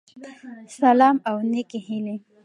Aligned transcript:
سلام 0.77 1.15
او 1.29 1.37
نيکي 1.51 1.79
هیلی 1.87 2.15